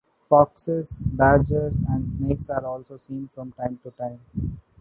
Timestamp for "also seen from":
2.65-3.51